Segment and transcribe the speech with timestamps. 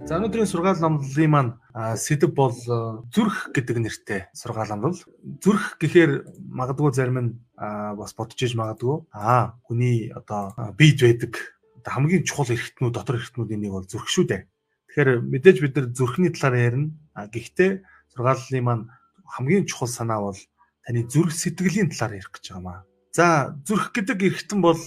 [0.00, 2.56] За өнөөдрийн сургаал номлолын маань сэдв бол
[3.12, 4.96] зүрх гэдэг нэртэй сургаал номлол.
[5.44, 7.30] Зүрх гэхээр магадгүй зарим нь
[7.60, 9.04] бас бодож иж магадгүй.
[9.12, 11.36] Аа хүний одоо бийд байдаг
[11.84, 14.42] хамгийн чухал эрхтнүүд дотор эрхтнүүдийн нэг бол зүрх шүү дээ.
[14.88, 16.88] Тэгэхээр мэдээж бид нар зүрхний талаар ярина.
[17.28, 17.70] Гэхдээ
[18.16, 18.84] сургааллын маань
[19.28, 20.40] хамгийн чухал санаа бол
[20.88, 22.80] таны зүрх сэтгэлийн талаар ярих гэж байгаа маа.
[23.12, 24.80] За зүрх гэдэг эрхтэн бол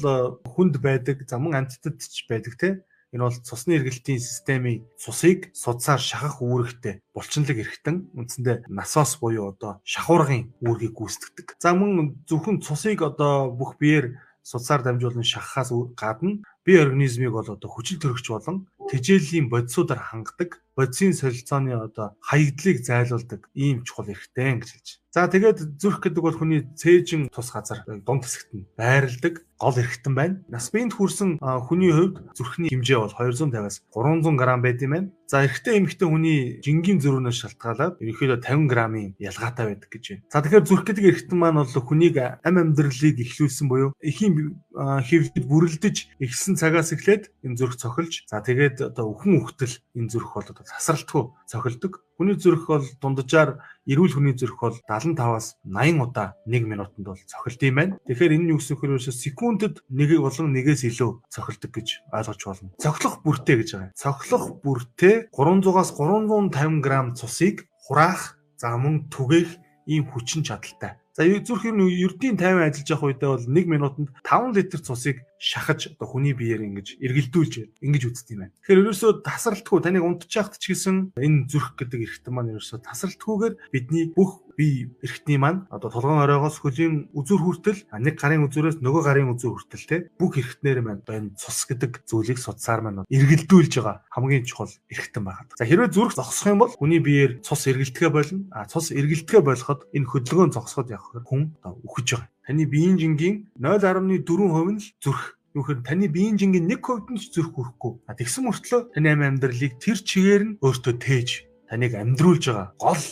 [0.50, 2.70] хүнд байдаг, за мөн амьтдад ч байдаг те
[3.16, 9.80] Энэ бол цусны эргэлтийн системийн цусыг судсаар шахах үүрэгтэй булчинлаг эрхтэн үндсэндээ насоос буюу одоо
[9.88, 11.56] шахуургын үүргийг гүйцэтгэдэг.
[11.64, 17.70] За мөн зөвхөн цусыг одоо бүх биеэр судсаар дамжуулан шахахаас гадна бие организмыг бол одоо
[17.72, 24.70] хүчил төрөгч болон тэжээлийн бодисуудаар хангадаг, бодисын солилцооны одоо хаягдлыг зайлуулдаг ийм чухал эрхтэн гэж
[24.70, 24.90] хэлж.
[25.09, 30.14] За тэгээд зүрх гэдэг бол хүний цээжин тус газар дунд хэсэгт нь байрладаг гол эрхтэн
[30.16, 30.44] байна.
[30.52, 35.09] Нас биед хүрсэн хүний хувьд зүрхний хэмжээ бол 250-аас 300 г байд юм байна.
[35.26, 40.23] За эрэгтэй эмэгтэй хүний жингийн зөрүүнөөс шалтгаалаад ерөнхийдөө 50 г-ийн ялгаатай байдаг гэж байна.
[40.30, 45.95] За тэгэхээр зүрх гэдэг эрхтэн маань бол хүнийг ам амьдралыг эхлүүлсэн буюу эхийн хэвлэлд бүрэлдэж
[46.22, 50.61] эхэлсэн цагаас эхлээд энэ зүрх цохилж за тэгээд одоо өхөн үхтэл энэ зүрх бол одоо
[50.61, 52.06] тасралтгүй цохилдог.
[52.16, 57.59] Хүний зүрх бол дунджаар эрүүл хүний зүрх бол 75-аас 80 удаа 1 минутанд бол цохилт
[57.59, 57.98] юм байна.
[58.08, 59.03] Тэгэхээр энэ юу гэсэн хэрэг
[59.46, 62.74] секундэд нэг болон нэгээс илүү цохилдог гэж ойлгож болно.
[62.82, 63.94] Цохлох бүртээ гэж байгаа.
[63.94, 70.98] Цохлох бүртээ 300-аас 350 г цусыг хураах за мөн түгээх ийм хүчин чадалтай.
[71.14, 75.22] За зүрх ер нь ердийн 50 ажиллаж явах үедээ бол 1 минутанд 5 литр цусыг
[75.38, 78.56] шахаж одоо хүний биеэр ингэж эргэлдүүлж ингэж үздэг юм байна.
[78.66, 84.12] Тэгэхээр ерөөсөө тасралтгүй таныг унтчих ч гэсэн энэ зүрх гэдэг эрхтэн маань ерөөсөө тасралтгүйгээр бидний
[84.12, 89.31] бүх бие эрхтний маань одоо толгойн оройгоос хөлийн үзүр хүртэл нэг гарын үзүүрээс нөгөө гарын
[89.36, 94.08] үзүүр хүртэл те бүх эрхтнэр маань одоо энэ цус гэдэг зүйлийг судсаар маань эргэлдүүлж байгаа
[94.09, 95.56] хамгийн чухал эрхтэн байгаад.
[95.59, 98.48] За хэрвээ зүрх зогсох юм бол хүний биеэр цус эргэлдэхэ болно.
[98.56, 102.30] А цус эргэлдэхэ болоход энэ хөдөлгөөн зогсоход явах хүн одоо үхэж байгаа.
[102.45, 107.32] Таны биеийн жингийн 0.4% нь л зүрх юу гэхээр таны биеийн жингийн 1% нь ч
[107.33, 107.93] зүрх хүрэхгүй.
[108.05, 111.30] А тэгсэн мөртлөө таны амь амьдралыг тэр чигээр нь өөртөө тээж
[111.70, 113.04] таныг амьдруулж байгаа гол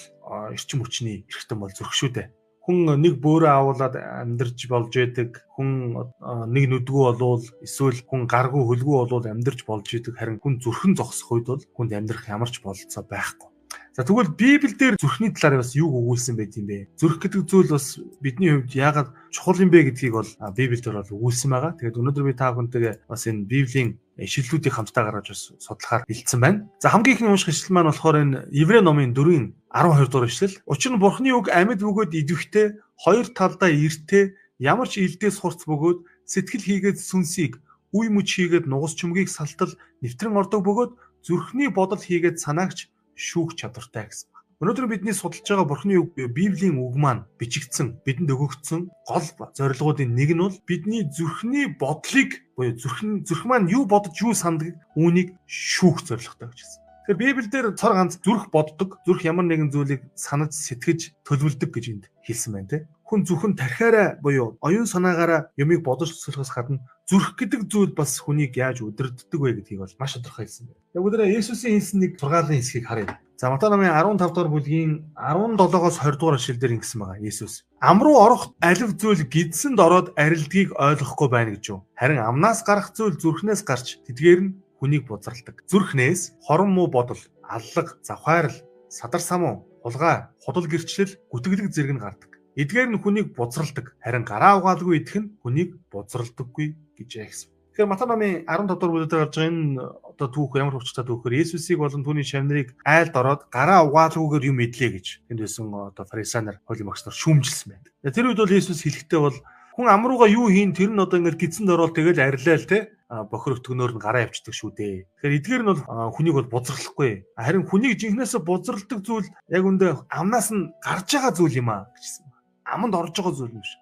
[0.54, 2.28] эрчим хүчний эрхтэн бол зүрх шүү дээ.
[2.64, 5.44] Хүн нэг бөөрэ авуулаад амьдарч болж байдаг.
[5.60, 6.00] Хүн
[6.48, 10.16] нэг нүдгүү болвол эсвэл хүн гаргүй хөлгүй болвол амьдарч болж идэг.
[10.16, 13.52] Харин хүн зүрхэн зогсох үед бол хүнд амьдрах ямар ч болцоо байхгүй.
[13.94, 16.90] За тэгвэл Библиэлд зүрхний талаар бас юу өгүүлсэн байт юм бэ?
[16.98, 21.50] Зүрх гэдэг зүйл бас бидний хувьд яагаад чухал юм бэ гэдгийг бол Библиэлд бол өгүүлсэн
[21.54, 21.78] байгаа.
[21.78, 26.70] Тэгээд өнөөдөр би та бүхэнтэйгээ бас энэ Библийн шидлүүдийг хамтдаа гаргаж бас судлахаар бэлдсэн байна.
[26.78, 30.62] За хамгийн ихний унших ишлэл маань болохоор энэ Еврей номын 4-ийн 12 дугаар ишлэл.
[30.70, 36.06] Учир нь Бурхны үг амьд бөгөөд идэвхтэй хоёр талдаа эртээ ямар ч илдээс хурц бөгөөд
[36.30, 37.58] сэтгэл хийгээд сүнсийг
[37.90, 40.92] үе мөч хийгээд нугас чүмгийг салтал нэвтрэн ордог бөгөөд
[41.26, 44.33] зүрхний бодол хийгээд санаагч шүүх чадвартай гэсэн.
[44.64, 49.28] Өнөөдөр бидний судалж байгаа Бурхны үг Библийн үг маань бичигдсэн, бидэнд өгөгдсөн гол
[49.60, 54.80] зорилгоудын нэг нь бол бидний зүрхний бодлыг буюу зүрхэн зүрх маань юу бодож юу санддаг
[54.96, 56.80] үүнийг шүүх зорилготой гэж хэлсэн.
[56.80, 62.06] Тэгэхээр Библиэлд цор ганц зүрх боддог, зүрх ямар нэгэн зүйлийг санаж сэтгэж төлөвлөдөг гэж энд
[62.24, 62.80] хэлсэн байна те.
[63.04, 68.56] Хүн зөвхөн тархиараа буюу оюун санаагаараа юмыг бодож төсөлөхөөс гадна зүрх гэдэг зүйл бас хүнийг
[68.56, 70.72] яаж өдөрддөг вэ гэдгийг бол маш тодорхой хэлсэн.
[70.96, 73.20] Яг өдрөө Есүсийн хэлсэн нэг сургаалын хэсгийг харъя.
[73.44, 77.68] За Матай номын 15 дугаар бүлгийн 17-оос 20 дугаар ишлэл дээр ингэсэн байгаа Есүс.
[77.84, 81.84] Ам руу орох алив зүйл гидсэнд ороод арилдгийг ойлгохгүй байна гэж юу.
[81.92, 85.60] Харин амнаас гарах зүйл зүрхнээс гарч тэдгээр нь хүнийг бузралдаг.
[85.68, 88.56] Зүрхнээс хорон муу бодол, аллаг, завхаарл,
[88.88, 92.40] садар самуу, хулгай, худал гэрчлэл, гүтгэлэг зэрэг нь гардаг.
[92.56, 94.00] Эдгээр нь хүнийг бузралдаг.
[94.00, 97.53] Харин гараа угаалгүй идэх нь хүнийг бузралдаггүй гэж яагсан.
[97.74, 99.82] Тэгэхээр Матай номын 15 дугаар бүлэгт гарч байгаа энэ
[100.14, 104.92] одоо түүх ямар хүчтэй түүхээр Есүсийг болон түүний шавнырыг айлд ороод гараа угаалгүйгээр юм идлээ
[104.94, 108.14] гэж энд байсан одоо фарисеан нар хуулийн багш нар шүүмжилсэн байдаг.
[108.14, 109.38] Тэр үед бол Есүс хэлэхдээ бол
[109.74, 113.58] хүн амрууга юу хийн тэр нь одоо ингээд гидсэнд ороод тэгэл арилаа л те бохир
[113.58, 114.96] өтгөнөөр нь гараа явчихдаг шүү дээ.
[115.18, 115.82] Тэгэхээр эдгээр нь бол
[116.14, 117.26] хүнийг бол бузралахгүй.
[117.34, 122.26] Харин хүнийг жинхнээсээ бузралдаг зүйл яг үндэ амнаас нь гарч байгаа зүйл юм а гэжсэн
[122.70, 123.74] аманд орж байгаа зүйл юм биш.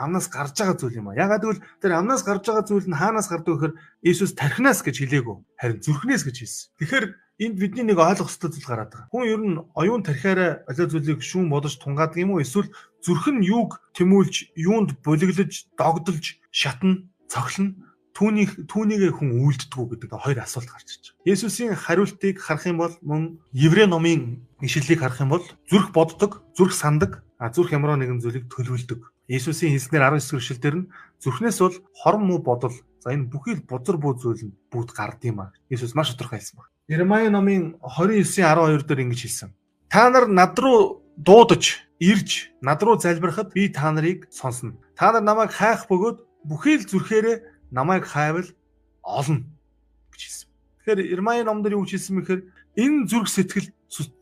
[0.00, 1.18] Амнаас гарч байгаа зүйл юм а.
[1.20, 5.36] Ягаад гэвэл тэр амнаас гарч байгаа зүйл нь хаанаас гардаг гэхээр Иесус тархинаас гэж хэлээгүү.
[5.60, 6.68] Харин зүрхнээс гэж хэлсэн.
[6.80, 7.06] Тэгэхээр
[7.44, 9.12] энд бидний нэг ойлгох ёстой зүйл гараад байгаа.
[9.12, 12.40] Хүн ер нь оюун тархиараа аливаа зүйлийг шүүн бодож тунгаадаг юм уу?
[12.40, 12.72] Эсвэл
[13.04, 17.76] зүрх нь юуг тэмүүлж, юунд болиглож, догдолж, шатна, цоглоно
[18.20, 21.30] түүнийг түүнийгээ хүн үйлддэг гэдэг хоёр асуулт гарч ирж байгаа.
[21.30, 23.22] Есүсийн хариултыг харах юм бол мөн
[23.56, 28.52] Еврей номын ишлэлийг харах юм бол зүрх боддог, зүрх сандаг, а зүрх ямар нэгэн зүйлийг
[28.52, 29.00] төлөвлөдөг.
[29.30, 30.88] Есүсийн хэлснээр 19 дэх эшлэлдэр нь
[31.22, 35.22] зүрхнээс бол хорон муу бодол за энэ бүхий л бузар буу зүйл нь бүгд гард
[35.22, 35.54] юм а.
[35.70, 36.66] Есүс маш тодорхой хэлсэн баг.
[36.90, 39.54] Ирмая номын 29:12 дээр ингэж хэлсэн.
[39.86, 44.74] Та нар над руу дуудаж, ирж, над руу залбирахад би та нарыг сонсно.
[44.98, 48.50] Та нар намайг хайх бөгөөд бүхий л зүрхээрээ намайг хайвал
[49.06, 49.46] олно
[50.10, 50.48] гэж хэлсэн.
[50.82, 52.42] Тэгэхээр Ирмая номдэр юу хэлсэн мэхээр
[52.74, 53.70] энэ зүрх сэтгэл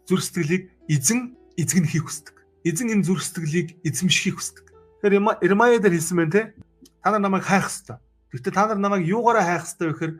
[0.05, 2.37] зүрх сэтгэлийг эзэн эзэгнэхийг хүсдэг.
[2.69, 4.68] Эзэн энэ зүрх сэтгэлийг эзэмшихийг хүсдэг.
[4.99, 6.43] Тэгэхээр Ирмая дээр хэлсэн байна те.
[7.03, 8.03] Та нар намайг хайх ёстой.
[8.35, 10.13] Гэхдээ та нар намайг юугаараа хайх ёстой вэ гэхээр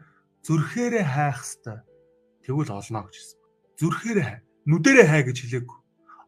[0.47, 1.77] зүрхээрээ хайх ёстой
[2.47, 3.39] тэгвэл олно гэж хэлсэн.
[3.83, 4.39] Зүрхээрээ хай.
[4.71, 5.79] Нүдэрээ хай гэж хэлээгүй.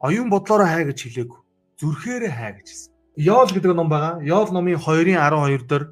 [0.02, 1.40] Оюун бодлороо хай гэж хэлээгүй.
[1.78, 2.92] Зүрхээрээ хай гэж хэлсэн.
[3.16, 4.18] Йоол гэдэг ном байгаа.
[4.26, 5.84] Йоол номын 2-ын 12 дээр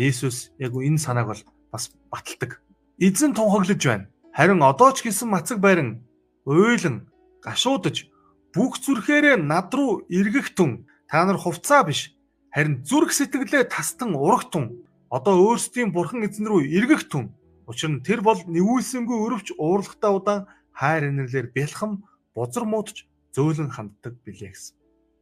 [0.00, 1.42] Есүс яг энэ санааг бол
[1.72, 2.60] бас баталдаг.
[2.96, 4.08] Эзэн тунхаглаж байна.
[4.32, 6.04] Харин одоо ч гэсэн мацаг байран
[6.48, 7.08] уйлан
[7.44, 8.08] гашуудаж
[8.52, 12.16] бүх зүрхээрээ над руу эргэхтэн та нар хувцаа биш
[12.48, 14.80] харин зүрх сэтгэлээ тастан урагтун
[15.12, 17.28] одоо өөрсдийн бурхан эзэн рүү эргэхтэн
[17.66, 20.42] Учир нь тэр бол нэгүүлсэнгүй өрөвч уурлагтаа удаан
[20.74, 22.02] хайр инэрлэр бэлхэм
[22.34, 24.74] бузар муудж зөөлөн ханддаг билээ гэсэн.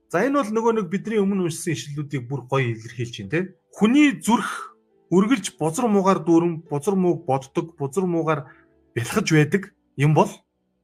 [0.08, 3.40] За энэ бол нөгөө нэг бидний өмнө уншсан ишлэлүүдийг бүр гоё илэрхийлж байна те.
[3.76, 4.75] Хүний зүрх
[5.12, 8.48] үргэлж бузар муугаар дүүрэн бузар мууг боддог, бузар муугаар
[8.96, 9.62] бэлхэж байдаг
[10.00, 10.32] юм бол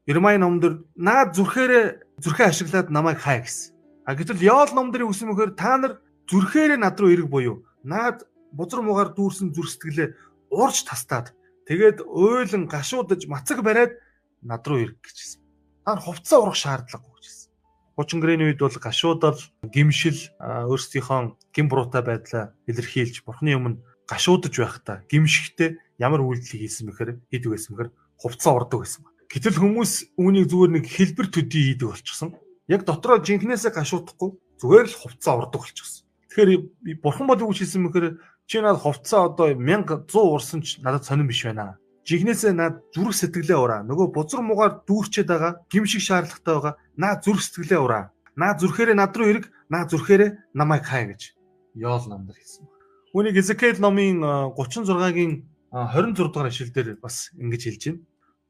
[0.07, 3.75] Ирмай номдэр наад зүрхээрээ зүрхээ ашиглаад намайг хай гэсэн.
[4.07, 5.99] А гэтэл Яол номдэрийн үсмэхээр та нар
[6.31, 8.23] зүрхээрээ над руу эрг буюу наад
[8.55, 10.09] бузар муугаар дүүрсэн зүрх сэтгэлээ
[10.55, 11.35] уурж тастаад
[11.67, 13.99] Тэгээд уйлан гашуудаж мацаг бариад
[14.39, 15.43] над руу ирэх гэж хэлсэн.
[15.83, 17.51] Та хувцас урах шаардлагагүй гэж хэлсэн.
[17.99, 25.83] Хучингрэний үед бол гашуудал гимшил өөрсдийнхөө гим буруутай байдлаа илэрхийлж бурхны өмнө гашуудаж байхдаа гимшихтэй
[25.99, 29.03] ямар үйлдэл хийсэн бэхээр хийдэг байсан бэхээр хувцас урдаг байсан.
[29.27, 32.31] Гэтэл хүмүүс үүнийг зүгээр нэг хэлбэр төдий хийдэг болчихсон.
[32.69, 34.31] Яг дотроо жинхнээсээ гашуудахгүй
[34.61, 36.07] зүгээр л хувцас урдаг болчихсон.
[36.31, 38.07] Тэгэхээр бурхан бол юу гэж хэлсэн бэхээр
[38.47, 41.79] Чи надад хувцаа одоо 1100 урсан ч надад сонирн биш байна.
[42.07, 43.83] Жигнэсээ над зүрх сэтгэлээ ураа.
[43.83, 46.75] Нөгөө бузар муугаар дүүрчээд байгаа гимшиг шаардлагатай байгаа.
[46.95, 48.15] Наа зүрх сэтгэлээ ураа.
[48.39, 51.35] Наа зүрхээрээ над руу эрг, наа зүрхээрээ намайг хай гэж
[51.75, 52.71] Йоол намдар хэлсэн.
[53.11, 54.23] Үүнийг Эзекиэл номын
[54.55, 55.43] 36-гийн
[55.75, 58.01] 26 дугаар ишлэл дээр бас ингэж хэлж байна.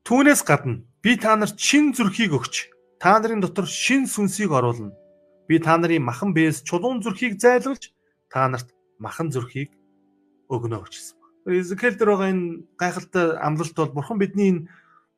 [0.04, 2.68] Түүнээс гадна би та нарт шин зүрхийг өгч
[3.06, 4.90] та нарын дотор шин сүнсийг оруулна.
[5.46, 7.94] Би та нарын махан бээс чулуун зүрхийг зайлуулж
[8.26, 9.70] та нарт махан зүрхийг
[10.50, 11.62] өгнө гэжсэн байна.
[11.62, 14.66] Эзекиэл дээр байгаа энэ гайхалтай амлалт бол бурхан бидний энэ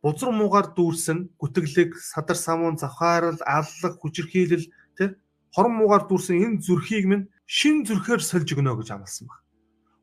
[0.04, 5.16] бузар муугаар дүүрсэн гүтгэлэг, садар самуун, завхаарл, аллах, хүчирхийлэл тэр
[5.56, 9.48] хорон муугаар дүүрсэн энэ зүрхийг минь шин зүрхээр сольж өгнө гэж амласан байна.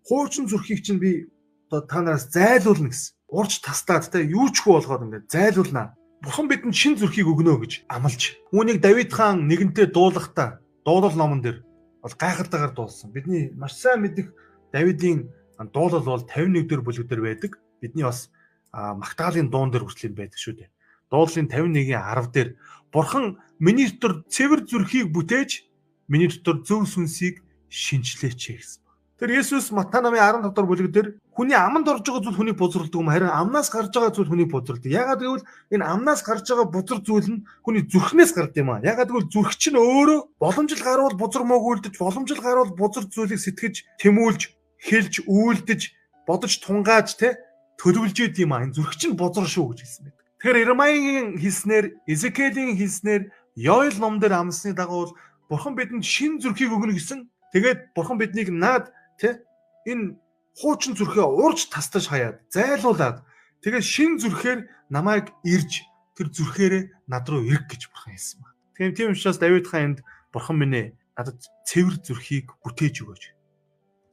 [0.09, 1.29] Хуучин зүрхийг чинь би
[1.69, 3.13] одоо та нараас зайлуулна гэсэн.
[3.29, 5.93] Урж тастаад те юу ч хөө болгоод ингээд зайлуулнаа.
[6.25, 8.33] Бурхан бидэнд шин зүрхийг өгнө гэж амлаж.
[8.49, 11.61] Үүнийг Давид хаан нэгэнтээ дуулахдаа дуулал номон дээр
[12.01, 13.13] бол гайхалтайгаар дуулсан.
[13.13, 14.33] Бидний маш сайн мэдих
[14.73, 15.29] Давидын
[15.69, 17.61] дуулал бол 51 дэх бүлэг дээр байдаг.
[17.77, 18.33] Бидний бас
[18.73, 20.69] Магдалины дуун дээр хүртэл байдаг шүү дээ.
[21.13, 22.49] Дуулалын 51-ийн 10 дээр
[22.89, 25.69] Бурхан миний дотор цэвэр зүрхийг бүтээж
[26.09, 28.81] миний дотор зөв сүнсийг шинчлээч гэсэн.
[29.15, 32.99] Тэр Есүс Матай намын 15 дахь бүлэг дээр хүний аманд орж байгаа зүйл хүнийг бузралдаг
[32.99, 34.91] юм харин амнаас гарч байгаа зүйл хүнийг бузралдаг.
[34.91, 38.83] Ягаад гэвэл энэ амнаас гарч байгаа бузар зүйл нь хүний зүрхнээс гардаг юм аа.
[38.83, 43.87] Ягаад гэвэл зүрх чинь өөрөө боломжил гарвал бузар мууг үлдэж, боломжил гарвал бузар зүйлийг сэтгэж,
[44.03, 44.41] тэмүүлж,
[44.83, 45.81] хэлж үйлдэж
[46.27, 47.39] бодож тунгааж те
[47.79, 50.23] төлөвлөж идэв юм аа энэ зүрх чинь бозор шүү гэж хэлсэн байдаг.
[50.43, 55.15] Тэгэхээр Ирмаягийн хэлснээр Эзекелийн хэлснээр Йоэл ном дээр амсны дагуу бол
[55.47, 57.31] Бурхан бидэнд шин зүрхийг өгнө гэсэн.
[57.55, 59.43] Тэгээд Бурхан биднийг наад те
[59.85, 60.15] энэ
[60.57, 63.23] хуучин зүрхээ урж тастаж хаяад зайлуулад
[63.61, 65.83] тэгээд шин зүрхээр намайг ирж
[66.15, 68.55] тэр зүрхээрээ над руу ирэх гэж Бурхан хэлсэн байна.
[68.75, 69.99] Тийм тийм учраас Давид хаан энд
[70.31, 73.35] Бурхан минь ээ надад цэвэр зүрхийг бүтээж өгөөч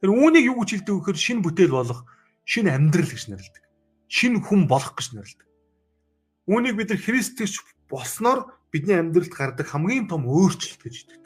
[0.03, 2.03] Тэр үүнийг юу гэж хэлдэг вэ гэхээр шин бүтээл болох,
[2.43, 3.63] шин амьдрал гэж нэрлэдэг.
[4.11, 5.47] Шин хүн болох гэж нэрлэдэг.
[6.43, 11.22] Үүнийг бид нар христч болсноор бидний амьдралд гардаг хамгийн том өөрчлөлт гэж хэлдэг.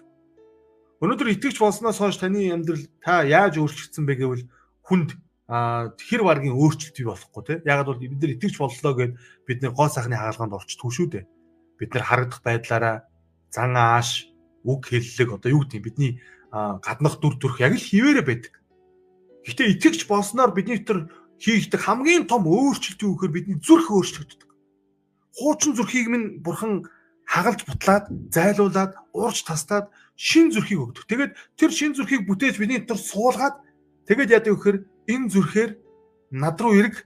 [0.98, 4.50] Өнөөдөр итгэж болсноос хойш таны амьдрал та яаж өөрчлөгдсөн бэ гэвэл
[4.82, 5.14] хүнд
[5.48, 7.62] хэр варгийн өөрчлөлт бий болохгүй тийм.
[7.70, 9.14] Ягаад бол бид нар итгэж боллоо гэд
[9.46, 11.26] бид нар гоо сайхны хаалганд орчтгүй шүү дээ.
[11.78, 12.96] Бид нар харагдах байдлаараа
[13.54, 14.34] зан ааш,
[14.66, 16.12] үг хэллэг одоо юу гэдэг бидний
[16.52, 18.54] гаднах дүр төрх яг л хിവэрэ байдаг.
[19.46, 24.50] Гэтэ итгэж болсноор бидний төр хийгдэх хамгийн том өөрчлөлт юу гэхээр бидний зүрх өөрчлөгддөг.
[25.38, 26.90] Хуучин зүрхийг минь бурхан
[27.28, 31.04] хагалж бутлаад, зайлуулад, уурж тастаад шин зүрхийг өгдөг.
[31.12, 33.56] Тэгээд тэр шин зүрхийг бүтээж бидний дотор суулгаад
[34.08, 34.78] тэгээд яадаг вэхээр
[35.12, 35.72] энэ зүрхээр
[36.32, 37.04] над руу эрг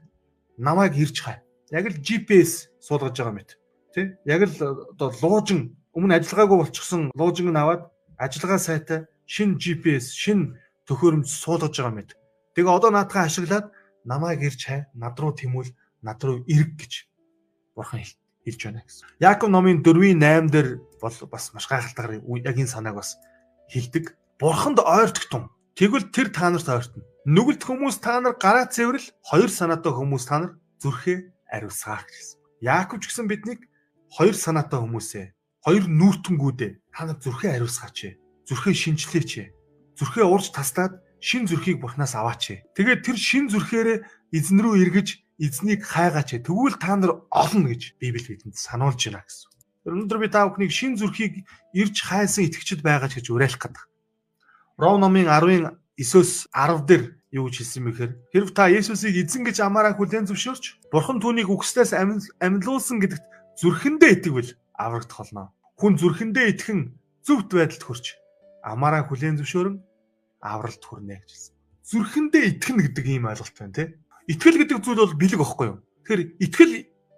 [0.61, 1.41] намайг ирж хай.
[1.73, 3.57] Яг л GPS суулгаж байгаа мэт.
[3.97, 4.21] Тэ?
[4.29, 4.55] Яг л
[4.93, 7.89] одоо луужин өмнө ажиллагаагүй болчихсон луужинг нь аваад
[8.21, 12.11] ажиллагаа сайтай шин GPS, шин төхөөрөмж суулгаж байгаа мэт.
[12.53, 13.73] Тэгээ одоо наатахаа ашиглаад
[14.05, 15.73] намайг ирж хай, над руу тэмүүл,
[16.05, 16.93] над руу ирэг гэж
[17.75, 18.03] Бурхан
[18.45, 19.07] хэлж байна гэсэн.
[19.21, 20.67] Яаков номын 4-8 дээр
[21.01, 23.17] бол бас маш гайхалтайгаар яг энэ санааг бас
[23.69, 24.17] хэлдэг.
[24.39, 25.43] Бурханд ойртох тун.
[25.77, 27.05] Тэгвэл тэр та нарт ойртно.
[27.25, 32.37] Нүгэлт хүмүүс та нар гараа цэвэрл хоёр санаатай хүмүүс та нар зүрхээ ариусгаар гэсэн.
[32.65, 33.69] Яаков ч гэсэн биднийг
[34.09, 35.25] хоёр санаатай хүмүүсээ
[35.61, 38.17] хоёр нүүртэнгүүдээ та нар зүрхээ ариусгаач.
[38.49, 39.31] Зүрхээ шинчлээч.
[40.01, 42.65] Зүрхээ урж таслаад шин зүрхийг бурхнаас аваач.
[42.73, 44.01] Тэгээд тэр шин зүрхээрээ
[44.33, 45.07] эзэн рүү эргэж
[45.41, 46.37] эзнийг хайгаач.
[46.45, 49.49] Тэгвэл та нар олно гэж Библи бидэнд сануулж байна гэсэн.
[49.89, 51.41] Өнөөдөр би та бүхнийг шин зүрхийг
[51.73, 53.83] ирж хайсан итгэгчд байгаач гэж уриалах гэдэг.
[54.77, 59.63] Ром номын 10-ын 9-өөс 10 дээр юу гэж хэлсэн бэхээр хэрв та Есүсийг эзэн гэж
[59.65, 63.25] амаараа хүлээн зөвшөөрч бурхан түүнийг үгслээс амьдлуулсан гэдэгт
[63.57, 65.55] зүрхэндээ итгэвэл аврагдах болно.
[65.79, 66.79] Хүн зүрхэндээ итгэн
[67.23, 68.05] зөвхт байдалд хүрч
[68.61, 69.77] амаараа хүлээн зөвшөөрөн
[70.43, 71.55] авралт хүрнэ гэж хэлсэн.
[71.87, 73.87] Зүрхэндээ итгэнэ гэдэг ийм ойлголт байна тий.
[74.29, 75.77] Итгэл гэдэг зүйл бол бэлэг аахгүй юу?
[76.05, 76.73] Тэгэхээр итгэл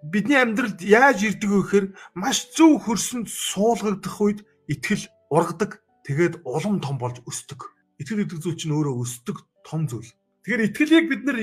[0.08, 6.80] бидний амьдралд яаж ирдэг вэ гэхээр маш зөв хөрсөнд суулгагдах үед итгэл ургадаг, тэгээд улам
[6.80, 7.72] том болж өсдөг.
[8.00, 10.08] Итгэл гэдэг зүйл чинь өөрөө өсдөг том зүйл.
[10.44, 11.38] Тэгэхээр итгэлийг бид нэр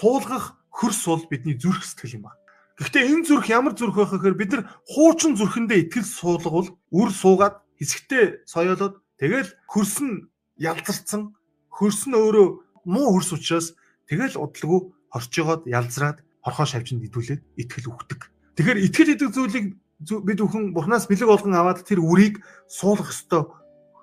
[0.00, 2.40] суулгах хөрс бол бидний зүрх сэтгэл юм байна.
[2.76, 7.64] Гэхдээ энэ зүрх ямар зүрх байх гэхээр бид нар хуучин зүрхэндээ итгэл суулгавал үр суугаад
[7.80, 10.28] хэсэгтээ соёолоод тэгэл хөрс нь
[10.60, 11.32] ялзарсан
[11.72, 12.48] хөрс нь өөрөө
[12.84, 13.72] муу хөрс учраас
[14.06, 18.20] тэгэл удалгүй хорч жоод ялзраад хорхоо шавжинд идүүлээд итгэл өгдөг.
[18.54, 19.66] Тэгэхээр итгэл гэдэг зүйлийг
[20.00, 23.50] бид бүхэн Бурханаас бэлэг болгон аваад тэр үрийг суулгах ёстой.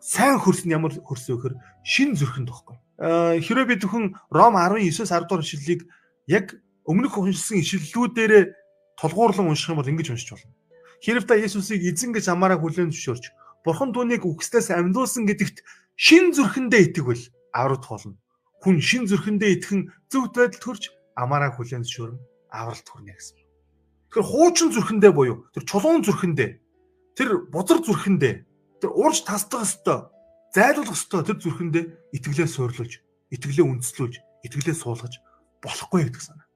[0.02, 1.56] Сайн хөрс нь ямар хөрс вэ гэхээр
[1.86, 2.78] шин зүрхэнд тоххой.
[3.00, 5.88] Хэрвээ бид бүхэн Ром 19-с 10 дугаар ишлэлийг
[6.28, 8.52] яг өмнөх уншсан ишлэлүүдээр
[9.00, 10.52] толгуурлан унших юм бол ингэж уншиж болно.
[11.00, 13.32] Хэрв та Есүсийг эзэн гэж амаараа хүлээн зөвшөөрч
[13.64, 15.64] Бурхан түүнийг үгслээс амьдуулсан гэдэгт
[15.96, 17.24] шин зүрхэндээ итгэвэл
[17.56, 18.16] аврагдах болно.
[18.64, 20.84] Хүн шин зүрхэндээ итгэн зөвхт байдалд төрж
[21.20, 22.18] амаараа хүлээн зөвшөөрн
[22.48, 23.38] авралт хүрнэ гэсэн.
[24.08, 26.50] Тэгэхээр хуучин зүрхэндээ буюу тэр чулуун зүрхэндээ
[27.20, 28.34] тэр бузар зүрхэндээ
[28.80, 30.00] тэр урж тасдах ёстой
[30.54, 32.94] зайлуулах ёстой тэр зүрхэндээ итгэлээ суйрлуулж
[33.34, 34.16] итгэлээ үндэслүүлж
[34.46, 35.18] итгэлээ суулгаж
[35.66, 36.48] болохгүй гэдэг санаа.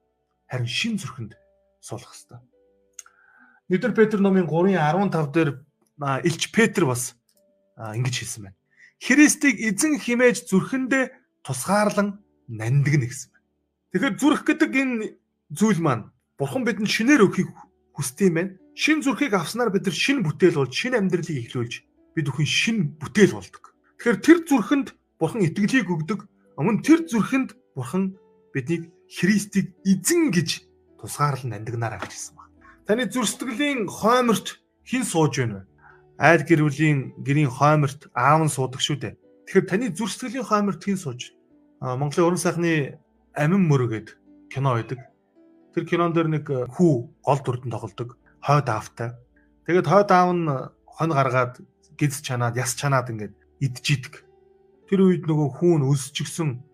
[0.45, 1.33] Харин шин зүрхэнд
[1.81, 2.39] суулгах ёстой.
[3.73, 5.49] Нэгдүгээр Петр номын 3:15 дээр
[6.23, 7.17] Илч Петр бас
[7.75, 8.57] ингэж хэлсэн байна.
[9.01, 11.05] Христийг эзэн химээж зүрхэндээ
[11.47, 12.19] тусгаарлан
[12.51, 13.47] нандгна гэсэн байна.
[13.95, 15.15] Тэгэхээр зүрх гэдэг энэ
[15.55, 17.49] зүйл маань Бурхан бидэнд шинээр өгөхийг
[17.95, 18.51] хүсдэг юм байна.
[18.75, 21.73] Шин зүрхийг авснаар бид нар шин бүтээл болж, шин амьдралыг эхлүүлж
[22.13, 23.73] бид бүхэн шин бүтээл болдог.
[23.97, 24.87] Тэгэхээр тэр зүрхэнд
[25.17, 26.29] Бурхан итгэлийг өгдөг.
[26.59, 28.19] Өмнө тэр зүрхэнд Бурхан
[28.53, 30.67] биднийг Христийг эзэн гэж
[30.99, 32.53] тусгаарлан нандинараа гэж хэлсэн байна.
[32.85, 35.77] Таны зүрх сэтгэлийн хойморт хэн сууж байна вэ?
[36.17, 39.13] айл гэр бүлийн гэрийн хойморт аав нь суудаг шүү дээ.
[39.45, 41.36] Тэгэхээр таны зүрх сэтгэлийн хойморт хэн сууж?
[41.81, 42.97] Монголын уран сайхны
[43.37, 44.17] амин мөрөгэд
[44.49, 44.99] кино байдаг.
[45.73, 48.17] Тэр кинон дээр нэг хүү гол дүрдэн тоглодог.
[48.41, 49.13] Хойд аавтай.
[49.69, 50.49] Тэгээд хойд аав нь
[50.89, 51.61] хон гаргаад
[51.99, 54.25] гиз чанаад яс чанаад ингээд идчихийдэг.
[54.89, 56.65] Тэр үед нөгөө хүүн өсчихсэн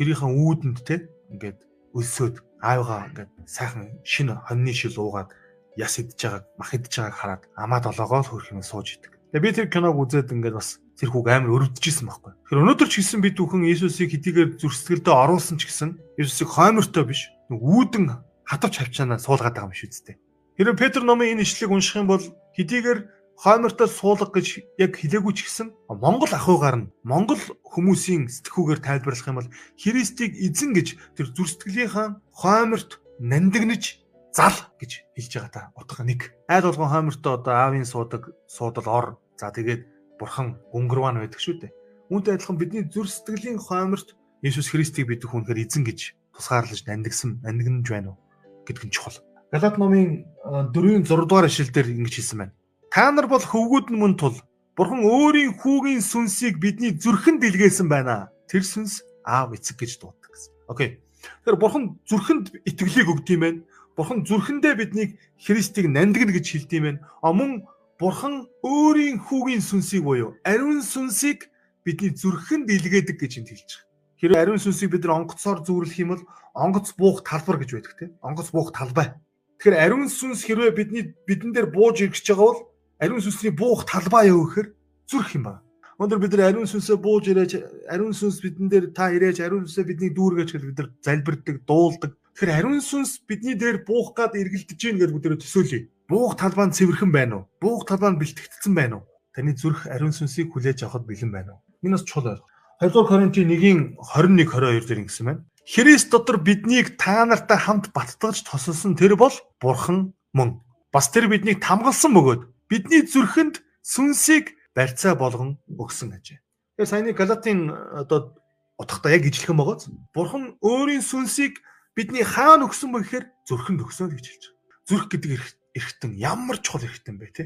[0.00, 1.60] гэрийнхэн үүдэнд те ингээд
[1.92, 5.28] өссөд аавгаа ингээд сайхан шинэ хоньны шил уугаад
[5.76, 9.12] яс идж байгааг мах идж байгааг хараад амаа долоогоо л хөрх юм сууж идэг.
[9.32, 12.32] Тэгээ би тэр киног үзээд ингээд бас тэр хүүг амар өрөвдөжсэн байхгүй.
[12.34, 17.30] Тэгэхээр өнөөдөр ч гэсэн бид бүхэн Иесусыг хэдийгээр зүрхсэтгэлдээ оруулсан ч гэсэн Иесусыг хоймортой биш
[17.54, 20.18] үүдэн хатавч хавчаанаа суулгаад байгаа юм шүү дээ.
[20.58, 22.24] Хэрэв Петр номын энэ ишлэгийг унших юм бол
[22.58, 22.98] хэдийгээр
[23.38, 29.38] хоймортой суулга гэж яг хэлээгүй ч гэсэн Монгол ахуйгаар нь Монгол хүмүүсийн сэтгүүгээр тайлбарлах юм
[29.38, 34.02] бол Христийг эзэн гэж тэр зүрсэтгэлийнхэн хойморт нандинаж
[34.34, 36.34] зал гэж хэлж байгаа та утга нэг.
[36.50, 39.06] Айл болгон хоймортой одоо аавын суудаг суудал ор.
[39.38, 39.86] За тэгээд
[40.18, 41.72] бурхан өнгөрван байдаг шүү дээ.
[42.10, 47.86] Үүнтэй адилхан бидний зүр сэтгэлийн хойморт Иесус Христийг бид хүнхээр эзэн гэж тусгаарлаж нандинсан нандинж
[47.90, 48.18] байна уу
[48.66, 49.18] гэдг нь чухал.
[49.50, 52.54] Галат номын 4-ийн 6 дугаар ишлэлдэр ингэж хэлсэн байна.
[52.92, 54.36] Та нар бол хөвгүүд нь мөн тул
[54.78, 58.30] Бурхан өөрийн хүүгийн сүнсийг бидний зүрхэнд илгээсэн байна.
[58.46, 60.52] Тэр сүнс аав эцэг гэж дууддаг гэсэн.
[60.70, 61.02] Окей.
[61.42, 63.60] Тэгэхээр Бурхан зүрхэнд итгэлийг өгд юм байна.
[63.98, 67.00] Бурхан зүрхэндээ биднийг Христийг нандгна гэж хэлдэг юм байна.
[67.18, 67.66] А мөн
[67.98, 71.50] Бурхан өөрийн хүүгийн сүнсийг буюу ариун сүнсийг
[71.82, 73.86] бидний зүрхэнд илгээдэг гэж энд хэлж байгаа.
[74.22, 76.22] Хэрвээ ариун сүнсийг бид нар онгоцоор зүүрлэх юм бол
[76.54, 78.14] онгоц буух талбар гэж байдаг тийм.
[78.22, 79.18] Онгоц буух талбай.
[79.58, 82.60] Тэгэхээр ариун сүнс хэрвээ бидний бидэн дээр бууж гэж байгаа бол
[83.02, 84.68] ариун сүнсний буух талбай юу гэхээр
[85.10, 85.62] зүрх юм байна.
[85.98, 87.52] Өнөөдөр бид нар ариун сүнсээ бууж ирээж
[87.90, 92.14] ариун сүнс бидэн дээр та ирээж ариун сүнсээ бидний дүүргэж гэж бид нар залбирдаг, дуулдаг.
[92.38, 95.90] Тэгэхээр ариун сүнс бидний дээр буух гад эргэлдэж гин гэж бүгдээ төсөөлье.
[96.08, 97.44] Буух талбай нь цэвэрхэн байна уу?
[97.60, 99.04] Буух талбай нь бэлтгэгдсэн байна уу?
[99.36, 101.60] Таны зүрх ариун сүнсийг хүлээж авахд бэлэн байна уу?
[101.84, 102.48] Энэ бас чухал ойлголт.
[102.80, 105.44] 2 Коринтын 1-ийн 21 22 дээр ингэсэн байна.
[105.68, 111.60] Христ дотор биднийг та нартай хамт баттгаж тосолсон тэр бол Бурхан мөн бас тэр биднийг
[111.60, 116.40] тамгалсан бөгөөд бидний зүрхэнд сүнсийг барьцаа болгон өгсөн ажээ.
[116.80, 118.32] Тэгэхээр саяны Галатын одоо
[118.80, 119.92] утгатай яг ижлэх юм байгаа.
[120.16, 121.60] Бурхан өөрийн сүнсийг
[121.92, 124.88] бидний хаана өгсөн бэ гэхээр зүрхэнд өгсөн гэж хэлж байгаа.
[124.88, 125.30] Зүрх гэдэг
[125.78, 127.44] эрхтэн ямар чухал эрхтэн бэ те?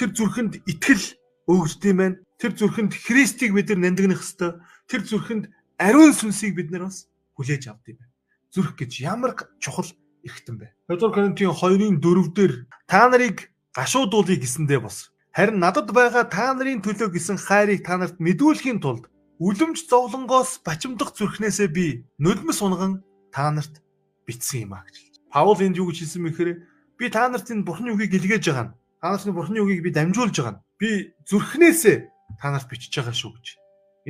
[0.00, 1.04] Тэр зүрхэнд итгэл
[1.46, 2.16] өгддөм байх.
[2.40, 4.64] Тэр зүрхэнд Христийг бид нар нандинах хэвээр.
[4.88, 5.44] Тэр зүрхэнд
[5.78, 8.08] ариун сүнсийг бид нар бас хүлээж авдаг юм.
[8.50, 9.90] Зүрх гэж ямар чухал
[10.24, 10.72] эрхтэн бэ?
[10.88, 12.52] 2 Коринтын 2-ын 4-дэр
[12.86, 15.10] та нарыг гашуудуулъя гэсэндээ бос.
[15.34, 19.10] Харин надад байгаа та нарын төлөө гисэн хайрыг та нарт мэдүүлэхийн тулд
[19.42, 23.02] үлэмж зовлонгоос бачимдах зүрхнээсээ би нулимс унган
[23.34, 23.82] та нарт
[24.26, 25.10] бичсэн юм а гэж.
[25.34, 26.50] Паул энд юу гэж хэлсэн мэхээр
[26.98, 28.74] би та нарт энэ бурхны үгийг илгээж байгаа нь.
[29.00, 30.62] Та нарт бурхны үгийг би дамжуулж байгаа нь.
[30.78, 30.90] Би
[31.28, 31.96] зүрхнээсээ
[32.40, 33.46] та нарт бичиж байгаа шүү гэж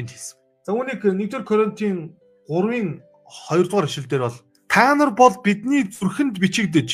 [0.00, 0.37] энд хэлсэн.
[0.64, 2.17] За үүнийг 1-р Коринтын
[2.49, 2.88] 3-ын
[3.50, 4.38] 2 дугаар ишлэлдэр бол
[4.69, 6.88] та нар бол бидний зүрхэнд бичигдэж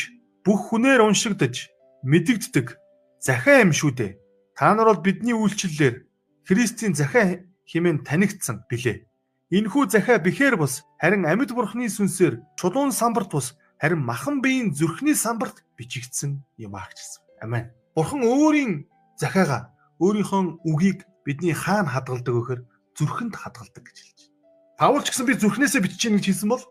[0.44, 1.70] бүх хүнээр уншигдаж
[2.02, 2.76] мэдэгддэг
[3.20, 4.12] захиа юм шүү дээ.
[4.56, 6.06] Та нар бол бидний үйлчлэлээр
[6.44, 9.06] Христийн захиа хэмээн танигдсан билээ.
[9.50, 15.16] Энэхүү захиа бэхээр бус харин амьд бурхны сүнсээр чулуун самбарт бус харин махан биеийн зүрхний
[15.16, 17.22] самбарт бичигдсэн юм аа гэсэн.
[17.40, 17.72] Амен.
[17.96, 22.62] Бурхан өөрийн захиагаа өөрийнхөө үгийг бидний хаана хадгалдаг вэхээр
[22.94, 24.36] зүрхэнд хадгалдаг гэж хэлж байна.
[24.78, 26.64] Паул ч гэсэн би зүрхнээсээ бичиж гин гэж хэлсэн бол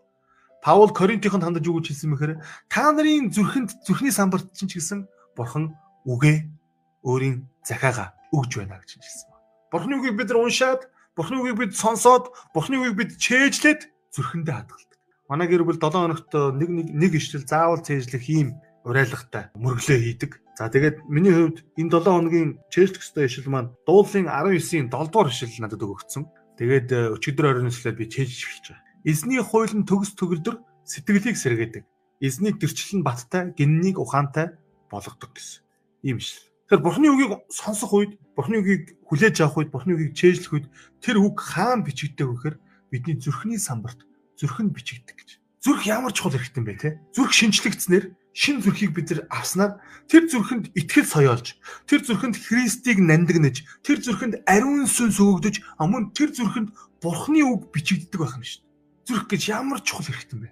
[0.62, 2.32] Паул Коринтыхонд хандаж юу гэж хэлсэн мэхээр
[2.68, 5.74] та нарын зүрхэнд зүрхний самбарт чинь ч гэсэн бурхан
[6.06, 6.46] үгээ
[7.02, 9.30] өөрийн захиагаа өгж байна гэж хэлсэн.
[9.70, 14.89] Бурхны үгийг бид нар уншаад, Бурхны үгийг бид сонсоод, Бурхны үгийг бид чэйжлээд зүрхэндээ хадгалдаг.
[15.30, 20.42] Манай гэр бүл 7 хоногт нэг нэг нэг ишлэл заавал цээжлэх ийм уриалгатай мөрөглөө хийдэг.
[20.58, 25.30] За тэгээд миний хувьд энэ 7 хоногийн чэйжлэх ёстой ишлэл маань дуулын 19-ийн 7 дугаар
[25.30, 26.26] ишлэл надад өгөгдсөн.
[26.58, 28.82] Тэгээд э, өчигдөр оройн ишлэл би чэйжлэх эхэлж байгаа.
[29.06, 31.84] Эзний хуйлын төгс төгөлдөр сэтгэлийг сэргээдэг.
[32.18, 34.58] Эзний төрчлөн баттай, гиннийг ухаантай
[34.90, 35.62] болгодог гэсэн
[36.10, 36.42] ийм шил.
[36.66, 40.66] Тэгэхээр Бурхны үгийг сонсох үед, Бурхны үгийг хүлээж авах үед, Бурхны үгийг чэйжлэх үед
[40.98, 42.56] тэр үг хаана бичигддэг вэ гэхээр
[42.90, 44.09] бидний зүрхний самбарт
[44.40, 45.30] зүрхэнд бичигддэг гэж.
[45.60, 46.88] Зүрх ямар чухал хэрэгтэй юм бэ те?
[47.12, 53.68] Зүрх шинжлэгдснээр шин зүрхийг бид нар авснаар тэр зүрхэнд итгэл соёолж, тэр зүрхэнд Христийг нандинаж,
[53.84, 56.72] тэр зүрхэнд ариун сүнс өгөгдөж, амун тэр зүрхэнд
[57.04, 58.68] Бурхны үг бичигддэг байх нь шүү дээ.
[59.08, 60.50] Зүрх гэж ямар чухал хэрэгтэй юм бэ?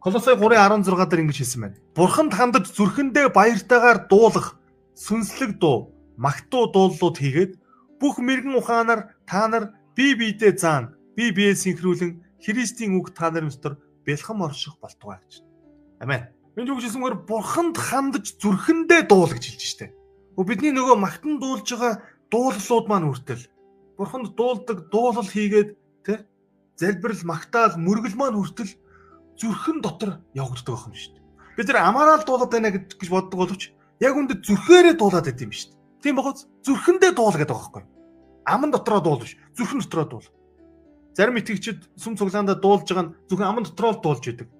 [0.00, 1.80] Колосай 3:16 дээр ингэж хэлсэн байна.
[1.96, 4.54] Бурханд хандаж зүрхэндээ баяртайгаар дуулах
[4.94, 7.52] сүнслэг дуу, магтуу дуулууд хийгээд
[7.98, 13.50] бүх мэрэгэн ухаанаар та нар бие биедээ заан, бие биеэ синхруулан Христийн үг та нарын
[13.50, 15.42] дотор бэлхэн орших болтугай гэж.
[16.00, 16.28] Амен.
[16.56, 19.92] Энд юу гэжсэнгээр бурханд хандаж зүрхэндээ дуул гэж хэлж штэ.
[20.36, 22.00] Бидний нөгөө магтан дуулж байгаа
[22.32, 23.44] дууллууд маань хүртэл
[23.96, 25.70] бурханд дуулдаг дуулал хийгээд
[26.04, 26.24] тэ
[26.76, 28.72] залбирал магтаал мөргөл маань хүртэл
[29.40, 31.24] зүрхэн дотор явагддаг юм дээ.
[31.56, 35.72] Бид нар амаараа дуулаад байна гэж боддог боловч яг үндэ зүрхээрээ дуулаад байт юм дээ.
[36.04, 37.84] Тийм бахуц зүрхэндээ дуул гэдэг байгаа байхгүй.
[38.44, 39.36] Аман дотроо дуул биш.
[39.56, 40.28] Зүрхэн дотроо дуул.
[41.16, 44.52] Зарим итгэгчид сүм цуглаандаа дуулж байгаа нь зөвхөн аман дотроо дуулж идэг.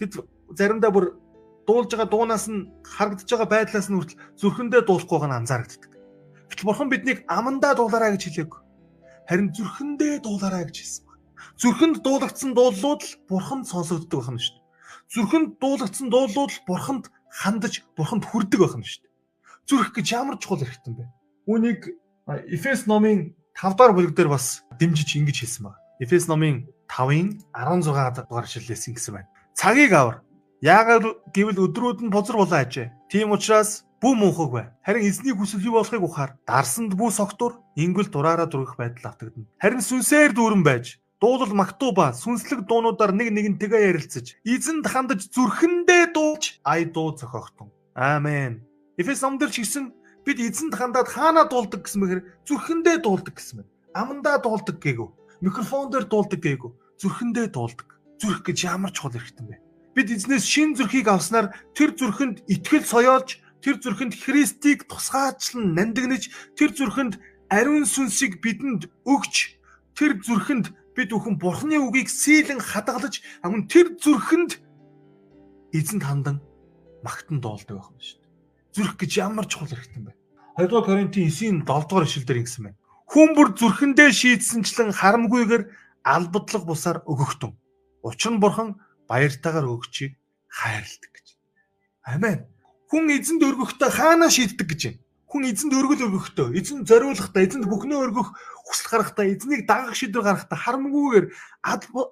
[0.00, 0.24] Тэд
[0.56, 1.20] заримдаа бүр
[1.68, 5.92] дуулж байгаа дуунаас нь харагдаж байгаа байдлаас нь хүртэл зүрхэндээ дуулахгүй байгаа нь анзаарэгддэг.
[6.48, 8.52] Гэтэл бурхан биднийг амандаа дуулаарай гэж хэлээг.
[9.28, 11.20] Харин зүрхэндээ дуулаарай гэж хэлсэн байна.
[11.60, 14.64] Зүрхэнд дуулагдсан дуулууд л бурханд сонсогддог байна шүү дээ.
[15.12, 19.12] Зүрхэнд дуулагдсан дуулууд л бурханд хандаж бурханд хүрдэг байх нь шүү дээ.
[19.68, 21.04] Зүрх гэж ямар чухал хэрэгтэй юм бэ?
[21.52, 21.80] Үүнийг
[22.48, 25.81] Эфес номын 5 дахь бүлэг дээр бас дэмжиж ингэж хэлсэн байна.
[26.02, 29.30] Эфес номын 5-ын 16 дугаар ишлэлээс ингэсэн байна.
[29.54, 30.26] Цагийг авар.
[30.58, 32.90] Яагаад гэвэл өдрүүд нь бузар болоо ажээ.
[33.06, 34.66] Тийм учраас бүү мөнхөг бай.
[34.82, 36.34] Харин эзний хүсэл юу болохыг ухаар.
[36.42, 39.46] Дарсанд бүү согтур, ингэл дураараа дүрэх байдал автагдана.
[39.62, 46.10] Харин сүнсээр дүүрэн байж дуулал магтуу ба сүнслэг дуунуудаар нэг нэгнтэйгээ ярилцаж эзэнд хандаж зүрхэндээ
[46.18, 47.70] дуулж ай дуу зохиогтун.
[47.94, 48.66] Аамен.
[48.98, 49.94] Эфес номдэр чигсэн
[50.26, 53.70] бид эзэнд хандаад хаанаа дуулдаг гэсэн мэхээр зүрхэндээ дуулдаг гэсэн байна.
[53.94, 55.21] Амандаа дуулдаг гээгүү.
[55.42, 56.70] Микрофон дээр дуулдаг гээгүү.
[57.02, 57.98] Зүрхэндээ дуулдаг.
[58.22, 59.58] Зүрх гэж ямар чухал хэрэгтэй бэ?
[59.98, 66.70] Бид эзнээс шин зүрхийг авснаар тэр зүрхэнд итгэл соёолж, тэр зүрхэнд Христийг тусгаачлан нандинаж, тэр
[66.70, 67.18] зүрхэнд
[67.50, 69.58] ариун сүнсийг бидэнд өгч,
[69.98, 74.60] тэр зүрхэнд бид бүхэн бурхны үгийг сийлэн хадгалж амун тэр зүрхэнд
[75.72, 76.38] эзэнд хандан
[77.02, 78.32] магтан доолдог байх юм шүү дээ.
[78.76, 80.16] Зүрх гэж ямар чухал хэрэгтэй юм бэ?
[80.60, 82.81] 2 дугаар Коринтын 9-ийн 7 дугаар ишлэлдэр ингэсэн байна.
[83.12, 85.68] Хүн бүр зүрхэндээ шийдсэнчлэн харамгүйгээр
[86.00, 87.52] албадлаг бусаар өгөхтөн.
[88.00, 90.16] Учир нь бурхан баяртайгаар өгчийг
[90.48, 91.26] хайрладаг гэж.
[92.08, 92.48] Амен.
[92.88, 95.00] Хүн эзэнд өргөхдөө хаанаа шийддэг гэж байна
[95.32, 98.36] хүн эзэнд өргөл өргөхдөө эзэнд зориулахдаа эзэнд бүхнээ өргөх
[98.68, 101.26] хүсэл гаргахдаа эзнийг дагах шийдвэр гаргахдаа харамгүйгээр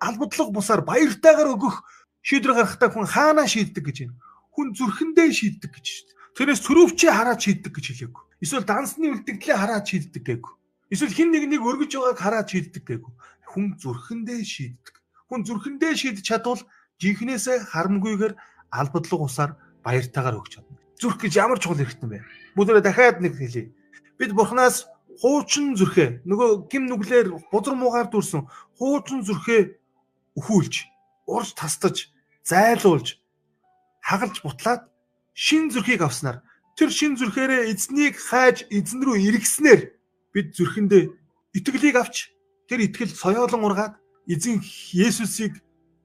[0.01, 1.85] албадлаг бусаар баяртайгаар өгөх
[2.25, 4.17] шийдвэр гаргахдаа хүн хаанаа шийддэг гэж байна.
[4.57, 6.17] Хүн зүрхэндээ шийддэг гэж шүү дээ.
[6.33, 8.25] Тэрнээс төрөвчөө хараад шийддэг гэж хэлээгүй.
[8.41, 10.55] Эсвэл дансны үлдэгдлээ хараад шийддэг гээгүү.
[10.91, 13.13] Эсвэл хин нэг нэг өргөж байгааг хараад шийддэг гээгүү.
[13.55, 14.95] Хүн зүрхэндээ шийддэг.
[15.31, 16.63] Хүн зүрхэндээ шийдэж чадвал
[16.99, 18.35] жинхнээсээ харамгүйгээр
[18.75, 19.51] албадлаг усаар
[19.87, 20.79] баяртайгаар өгч чадна.
[20.99, 22.27] Зүрх гэж ямар чухал хэрэгтэй бэ?
[22.59, 23.71] Бүгдээ дахиад нэг хэлье.
[24.19, 24.91] Бид бурхнаас
[25.23, 29.79] хуучин зүрхээ нөгөө гим нүглэр бузар муугаар дүрсэн хуучин зүрхээ
[30.37, 30.75] өхүүлж,
[31.27, 32.13] урж тастаж,
[32.45, 33.21] зайлуулж,
[34.01, 34.89] хагалж бутлаад
[35.35, 36.43] шин зүрхийг авснаар
[36.77, 40.00] тэр шин зүрхээрээ эзнийг хайж эзэн рүү эргэснээр
[40.33, 41.03] бид зүрхэндээ
[41.59, 42.31] итгэлийг авч
[42.69, 43.95] тэр итгэл соёолон ургаад
[44.31, 44.63] эзэн
[44.95, 45.59] Есүсийг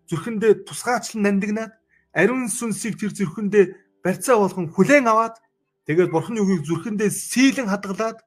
[0.10, 1.74] зүрхэндээ тусгаачлан нандинаад
[2.14, 3.66] ариун сүнсийг тэр зүрхэндээ
[4.02, 5.38] барьцаа болгон хүлээн аваад
[5.86, 8.22] тэгээд бурхны үгийг зүрхэндээ сийлэн хадгалаад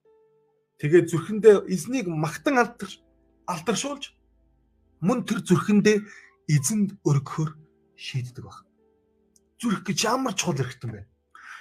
[0.78, 2.58] тэгээд зүрхэндээ эзнийг магтан
[3.46, 4.14] алдаршуулж
[5.02, 5.98] мөн тэр зүрхэндээ
[6.48, 7.50] эзэнд өргөхөөр
[7.98, 8.66] шийддэг баг.
[9.58, 11.02] Зүрх гэж ямар чухал хэрэгтэй бэ?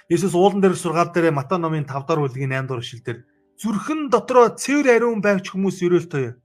[0.08, 3.18] Есүс уулан дээр сургаал дээр Матай номын 5 дахь бүлгийн 8 дугаар ишлэлдэр
[3.58, 6.38] зүрхэн дотроо цэвэр ариун байгч хүмүүс өрөөлтөй.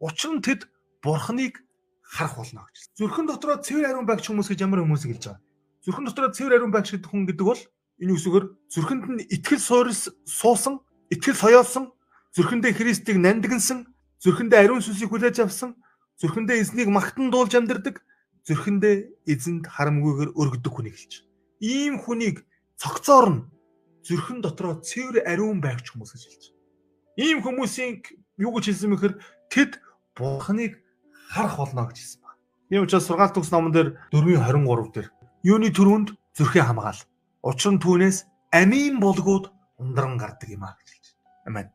[0.00, 0.68] Учир нь тэд
[1.00, 1.64] бурхныг
[2.04, 2.92] харах болно гэж.
[3.00, 5.40] Зүрхэн дотроо цэвэр ариун байгч хүмүүс гэж ямар хүмүүсийг хэлж байгаа.
[5.88, 7.62] Зүрхэн дотроо цэвэр ариун байгч гэдэг хүн гэдэг бол
[8.00, 11.94] энэ үсгээр зүрхэнд нь итгэл суусан, итгэл соёолсон,
[12.36, 13.88] зүрхэндээ Христийг нандинсан,
[14.20, 15.78] зүрхэндээ ариун сүнсийг хүлээж авсан,
[16.20, 18.02] зүрхэндээ эзнийг магтан дуулж амьдардаг,
[18.44, 21.24] зүрхэндээ эзэнд харамгүйгээр өргөдөг хүнийг хэлж.
[21.62, 22.42] Ийм хүнийг
[22.76, 23.40] цогцоор нь
[24.04, 26.44] зүрхэн дотроо цэвэр ариун байгч хүмүүс гэж хэлж.
[27.16, 28.04] Ийм хүмүүсийн
[28.38, 29.14] юу гэж хэлсэн мэхээр
[29.48, 29.80] тэд
[30.14, 30.78] бурхныг
[31.32, 32.38] харах болно гэж хэлсэн байна.
[32.68, 35.08] Тийм учраас сургаалт төгс номон дээр 4:23 дээр
[35.42, 37.00] юуны төрөнд зүрхээ хамгаал.
[37.42, 41.06] Учир нь түүнээс амийн болгоод ундран гардаг юм а гэж хэлж.
[41.46, 41.68] Амен.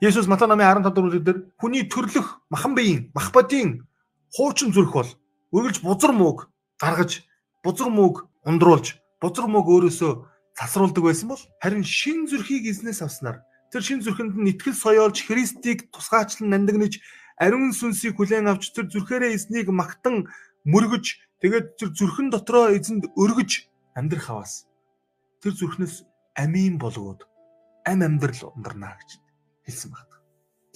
[0.00, 3.84] Есүс Матай намын 15 дугаар дээр хүний төрлөх махан биеийн мах бодийн
[4.32, 5.10] хуучин зүрх бол
[5.52, 6.48] үргэлж бузар мууг
[6.80, 7.26] гаргаж
[7.62, 10.12] бузар мууг ундруулж бузар мууг өөрөөсөө
[10.60, 13.40] засруулдаг байсан бол харин шин зүрхийг эзнээс авснаар
[13.72, 17.00] тэр шин зүрхэнд нь итгэл соёолж Христийг тусгаачлан нандинаж
[17.40, 20.28] ариун сүнсийг хүлээн авч тэр зүрхээрээ эзнийг магтан
[20.68, 21.06] мөргөж
[21.40, 24.68] тэгээд тэр зүрхэн дотроо эзэнд өргөж амьдрах хаваас
[25.40, 26.04] тэр зүрхнээс
[26.36, 27.24] амийн болгоод
[27.88, 29.16] ам амьдрал ундарна гэж
[29.64, 30.20] хэлсэн байна.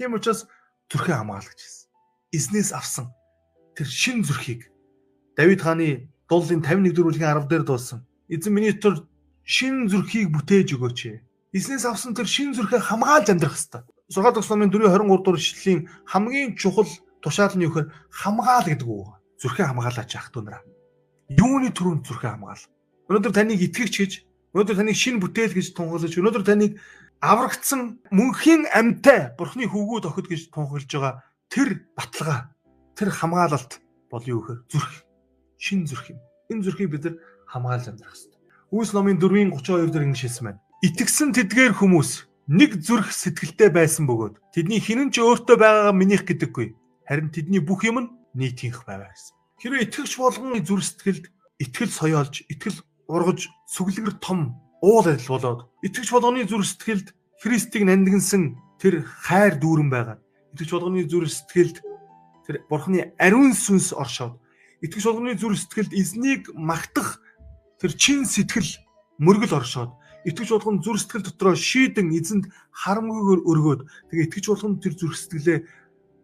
[0.01, 0.49] Тийм учраас
[0.89, 1.89] зүрхээ хамгаал гэж хэлсэн.
[2.33, 3.13] Эзнээс авсан
[3.77, 4.73] тэр шин зүрхийг
[5.37, 8.07] Давид хааны дуулын 51 дөрвөлгийн 10 дээр дуулсан.
[8.33, 9.05] Эзэн миний дотор
[9.45, 11.01] шин зүрхийг бүтээж өгөөч.
[11.53, 13.83] Эзнээс авсан тэр шин зүрхээ хамгаалж амьдрах хэрэгтэй.
[14.09, 16.89] Сургаал төгс номын 4:23 дугаар ишлэлийн хамгийн чухал
[17.21, 19.21] тушаал нь юу гэхээр хамгаал гэдэг үг.
[19.41, 20.65] Зүрхээ хамгаалаач ах дүүнраа.
[21.29, 22.65] Юуны төрөнд зүрхээ хамгаал.
[23.09, 24.13] Өнөөдөр таныг итгэгч гэж,
[24.57, 26.73] өнөөдөр таныг шин бүтээл гэж тунхаглаж, өнөөдөр таныг
[27.21, 31.15] аврагдсан мөнхийн амьтай бурхны хөвгүүд охид гэж тунхаглаж байгаа
[31.53, 32.53] тэр баталгаа
[32.97, 33.81] тэр хамгаалалт
[34.11, 34.93] бол юу гэхээр зүрх
[35.57, 36.21] шин зүрх юм.
[36.53, 37.17] Энэ зүрхийг бид нар
[37.49, 38.34] хамгаалж амьдрах хэрэгтэй.
[38.75, 40.61] Үүс номын 4-ийн 32 дээр ингэж хэлсэн байна.
[40.83, 46.75] Итгэсэн тэдгээр хүмүүс нэг зүрх сэтгэлтэй байсан бөгөөд тэдний хинэн ч өөртөө байгаагаа минийх гэдэггүй.
[47.07, 49.31] Харин тэдний бүх юм нь нийтийнх байваа гэсэн.
[49.63, 51.25] Хэрвээ итгэгч болгон зүрх сэтгэлд
[51.63, 58.59] итгэл соёолж, итгэл ургаж, сүглэгэр том уул адил болоод итгэж болгоны зүрх сэтгэлд Христийг нандинсан
[58.83, 60.19] тэр хайр дүүрэн байгаа.
[60.51, 61.79] Итгэж болгоны зүрх сэтгэлд
[62.43, 64.43] тэр Бурхны ариун сүнс оршоод
[64.83, 67.24] итгэж болгоны зүрх сэтгэлд эзнийг магтах
[67.85, 68.81] тэр чин сэтгэл
[69.21, 69.93] мөргөл оршоод
[70.25, 75.59] итгэж болгон зүрх сэтгэл дотроо шийдэн эзэнд харамгүйгээр өргөөд тэгээ итгэж болгон тэр зүрх сэтгэлээ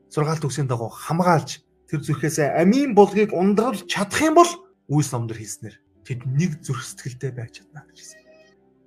[0.09, 4.49] сургаалт үгсийн дагуу хамгаалж тэр зүрхээс амийн болгыг ундруулж чадах юм бол
[4.89, 5.77] үйлс номдор хийснээр
[6.09, 8.21] тэд нэг зүрх сэтгэлтэй байж чадна гэж хэлсэн.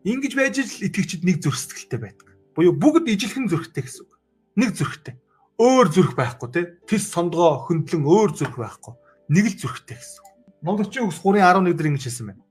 [0.10, 2.28] Ингиж байж л итгэгчид нэг зүрх сэтгэлтэй байдаг.
[2.58, 4.18] Буюу бүгд ижилхэн зүрхтэй гэсэн үг.
[4.58, 5.16] Нэг зүрхтэй.
[5.62, 6.62] Өөр зүрх байхгүй те.
[6.90, 8.98] Тис сондгоо хөндлөн өөр зүрх байхгүй.
[9.30, 10.24] Нэг л зүрхтэй гэсэн.
[10.66, 12.44] Номлогчийн үгс 3:11 дээр ингэж хэлсэн байна.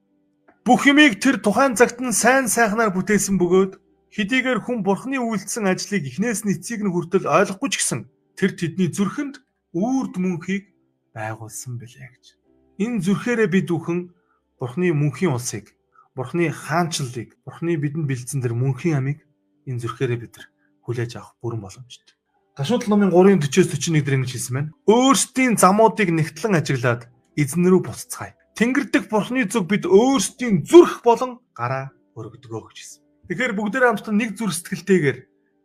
[0.63, 3.73] Бүх юмыг тэр тухайн цагт нь сайн сайхнаар бүтээсэн бөгөөд
[4.15, 8.01] хэдийгээр хүн бурхны үйлдэлсэн ажлыг эхнээс нь эцэг нь хүртэл ойлгохгүй ч гэсэн
[8.39, 9.43] тэр тэдний зүрхэнд
[9.75, 10.71] үрд мөнхийг
[11.17, 12.25] байгуулсан билээ гэж.
[12.79, 14.01] Энэ зүрхээрээ бид бүхэн
[14.63, 15.75] бурхны мөнхийн улсыг
[16.15, 19.25] Бурхны хаанчлалыг, Бурхны бидэнд бэлдсэн тэр мөнхийн амийг
[19.65, 20.45] энэ зүрхээрээ бид
[20.85, 22.17] хүлээж авах бүрэн боломжтой.
[22.53, 24.73] Гашууд номын 3:40-с 41 дээр ингэж хэлсэн байна.
[24.85, 28.37] Өөрсдийн замуудыг нэгтлэн ажиглаад эзэн рүү буцацгаая.
[28.53, 33.01] Тэнгэр дэх Бурхны зүг бид өөрсдийн зүрх болон гараа өргөдгөө гэж хэлсэн.
[33.33, 35.19] Тэгэхээр бүгдээрээ хамтдаа нэг зүрх сэтгэлтэйгээр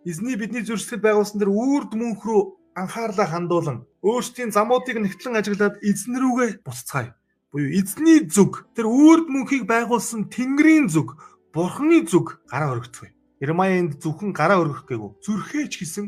[0.07, 2.41] эзний бидний зүрх сэтгэл байгуулсан тэр үрд мөнх рүү
[2.79, 7.11] анхаарлаа хандуулан өөрсдийн замуудыг нэгтлэн ажиглаад эзэн рүүгээ буцацгаая
[7.51, 11.19] буюу эзний зүг тэр үрд мөнхийг байгуулсан Тэнгэрийн зүг
[11.51, 13.09] Бурхны зүг гараа өргөцгөө.
[13.41, 16.05] Ирмаянд зөвхөн гараа өргөх гээгүй зүрхээч гэсэн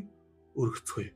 [0.54, 1.10] өргөцгөө.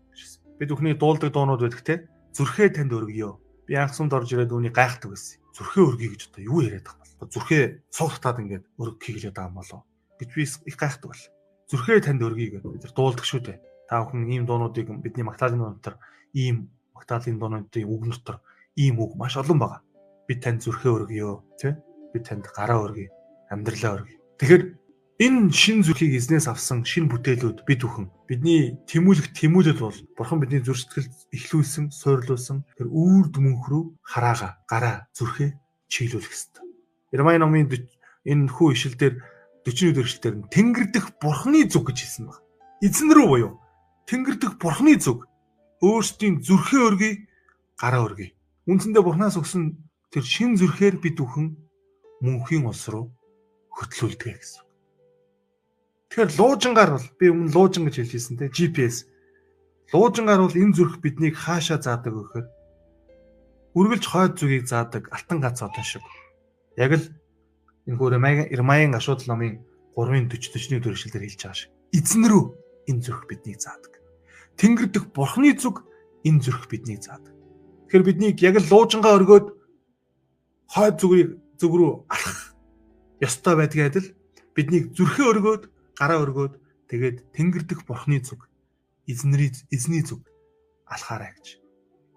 [0.58, 1.96] Бид бүхний дуулдаг дуунууд байдаг те
[2.34, 3.38] зүрхээ танд өргөё.
[3.70, 5.43] Би анхсамд орж ирээд үүнийг гайхдаг байсан.
[5.54, 7.64] Зүрхээ өргөё гэж одоо юу яриад байгаа юм зүрхээ
[7.94, 9.82] суугатаад ингээд өрг хийглээд байгаа юм болоо
[10.20, 11.24] гэж би их гайхдаг бол.
[11.70, 13.58] Зүрхээ танд өргөе гэдэг бид дуулдаг шүү дээ.
[13.88, 15.96] Та бүхэн ийм дуунуудыг бидний магтаалын дуун дотор
[16.34, 18.38] ийм магтаалын дуунуудын үг дотор
[18.76, 19.82] ийм үг маш олон байгаа.
[20.28, 21.74] Би танд зүрхээ өргөё, тий?
[22.14, 23.10] Би танд гараа өргөе,
[23.52, 24.18] амьдралаа өргөе.
[24.40, 24.64] Тэгэхээр
[25.22, 30.66] энэ шин зүрхийг эзнээс авсан шин бүтээлүүд бид бүхэн бидний тэмүүлэх тэмүүлэл бол бурхан бидний
[30.66, 35.54] зүрх сэтгэл ихлүүлсэн, суйрлуулсан тэр үүр дүмөнх рүү хараага, гараа, зүрхээ
[35.86, 36.66] чиглүүлэх ёстой.
[37.14, 37.70] Ирмай номын
[38.26, 39.22] энэ хүү ишил дээр
[39.70, 42.42] 40 өдөр ишил дээр тэнгэр дэх бурханы зүг гэж хэлсэн байна.
[42.82, 43.52] Эзэн рүү буюу
[44.10, 45.30] тэнгэр дэх бурханы зүг
[45.84, 47.14] өөрсдийн зүрхээ өргөе,
[47.78, 48.32] гараа өргөе.
[48.66, 49.76] Үндсэндээ бурхнаас өгсөн
[50.10, 51.60] тэр шин зүрхээр бид бүхэн
[52.24, 53.12] мөнхийн улс руу
[53.76, 54.64] хөтлүүлдэг гэсэн.
[56.14, 59.10] Тэгэхээр луужингаар бол би өмнө луужин гэж хэлжсэн те GPS.
[59.90, 62.46] Луужингаар бол энэ зүрх биднийг хаашаа заадаг гэхээр
[63.74, 66.06] үргэлж хойд зүгийг заадаг алтан гац одон шиг.
[66.78, 67.06] Яг л
[67.90, 68.22] энэ хөр
[68.54, 69.66] Ирмаян ашуудл номын
[69.98, 71.74] 3-ын 40 41 дөрөв шилдэр хэлж байгаа шиг.
[71.98, 72.44] Эзэн рүү
[72.94, 73.98] энэ зүрх биднийг заадаг.
[74.62, 75.82] Тэнгэр дэх бурхны зүг
[76.30, 77.34] энэ зүрх биднийг заадаг.
[77.90, 79.50] Тэгэхээр биднийг яг л луужингаа өргөөд
[80.78, 82.54] хойд зүгийг зүг рүү алах
[83.18, 84.14] ёстой байдгийн адил
[84.54, 86.54] биднийг зүрхээ өргөөд гараа өргөөд
[86.90, 88.50] тэгээд тэнгэр дэх бурхны зүг
[89.08, 90.24] эзний эзний зүг
[90.88, 91.64] алхаарай гэж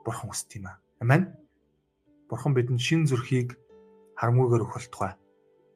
[0.05, 0.79] бурхан хүсдэг юм аа.
[1.01, 1.35] Амен.
[2.31, 3.59] Бурхан бидэнд шин зүрхийг
[4.17, 5.15] харамгүйгээр өгөх тухай.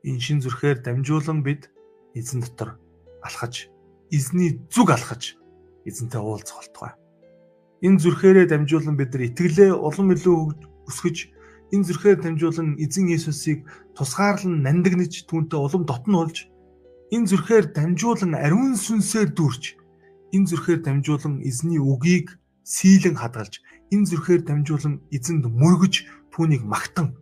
[0.06, 1.70] Энэ шин зүрхээр дамжуулан бид
[2.14, 2.78] эзэн дотор
[3.22, 3.68] алхаж,
[4.10, 5.36] эзний зүг алхаж
[5.84, 6.92] эзэнтэй уулзах болтугай.
[7.82, 10.38] Энэ зүрхээрээ дамжуулан бид нар итгэлээ улам илүү
[10.88, 11.16] өсгөж,
[11.72, 16.49] энэ зүрхээр дамжуулан эзэн Есүсийг тусгаарлан нандинаж түүнтэй улам дотн болж
[17.10, 19.64] энэ зүрхээр дамжуулан ариун сүнсээр дүүрч
[20.34, 23.58] энэ зүрхээр дамжуулан эзний үгийг сийлэн хадгалж
[23.90, 25.94] энэ зүрхээр дамжуулан эзэнд мөргөж
[26.30, 27.18] түүнийг магтан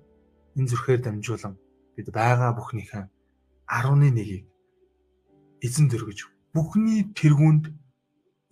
[0.57, 1.57] энэ зүрхээр дамжуулан
[1.96, 3.05] бид байгаа бүхнийхээ
[3.64, 4.44] 11-ийг
[5.64, 6.18] эзэн дөргөж
[6.53, 7.72] бүхний тэргуунд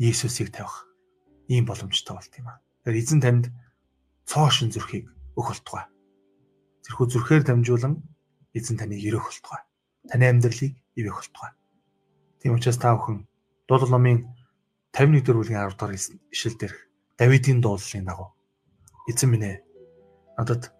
[0.01, 0.89] Есүсийг тавих
[1.49, 2.61] ийм боломжтой болт юм аа.
[2.85, 3.45] Тэгэхээр эзэн танд
[4.29, 5.87] цоошин зүрхийг өгөх болтугай.
[6.85, 8.05] Тэрхүү зүрхээр дамжуулан
[8.53, 9.63] эзэн таныг өрөх болтугай.
[10.11, 11.53] Таны амьдралыг ивэх болтугай.
[12.41, 13.29] Тийм учраас та бүхэн
[13.69, 14.27] дуулал номын
[14.97, 15.95] 51 дэх бүлгийн 10 дахь
[16.33, 16.79] ишлэл дээрх
[17.17, 18.37] Давидын дуулалын дагуу
[19.09, 19.57] эзэн минь ээ
[20.37, 20.73] надад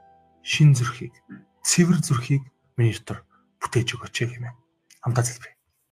[0.43, 1.15] шин зүрхийг,
[1.65, 2.45] цэвэр зүрхийг
[2.77, 3.25] миний дотор
[3.61, 4.57] бүтээж өгөөч гэмээр
[5.01, 5.56] хамтаа залбирая.